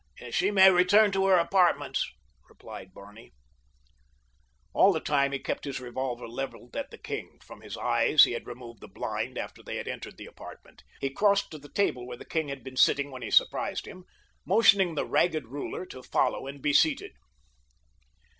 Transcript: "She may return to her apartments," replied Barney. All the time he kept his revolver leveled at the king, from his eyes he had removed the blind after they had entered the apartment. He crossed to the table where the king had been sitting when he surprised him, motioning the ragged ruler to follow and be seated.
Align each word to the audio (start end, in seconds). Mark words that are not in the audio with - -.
"She 0.31 0.49
may 0.49 0.71
return 0.71 1.11
to 1.11 1.27
her 1.27 1.35
apartments," 1.37 2.09
replied 2.49 2.91
Barney. 2.91 3.33
All 4.73 4.91
the 4.91 4.99
time 4.99 5.31
he 5.31 5.37
kept 5.37 5.63
his 5.65 5.79
revolver 5.79 6.27
leveled 6.27 6.75
at 6.75 6.89
the 6.89 6.97
king, 6.97 7.37
from 7.45 7.61
his 7.61 7.77
eyes 7.77 8.23
he 8.23 8.31
had 8.31 8.47
removed 8.47 8.79
the 8.81 8.87
blind 8.87 9.37
after 9.37 9.61
they 9.61 9.75
had 9.75 9.87
entered 9.87 10.17
the 10.17 10.25
apartment. 10.25 10.81
He 10.99 11.11
crossed 11.11 11.51
to 11.51 11.59
the 11.59 11.69
table 11.69 12.07
where 12.07 12.17
the 12.17 12.25
king 12.25 12.47
had 12.47 12.63
been 12.63 12.77
sitting 12.77 13.11
when 13.11 13.21
he 13.21 13.29
surprised 13.29 13.85
him, 13.85 14.05
motioning 14.43 14.95
the 14.95 15.05
ragged 15.05 15.45
ruler 15.45 15.85
to 15.85 16.01
follow 16.01 16.47
and 16.47 16.63
be 16.63 16.73
seated. 16.73 17.11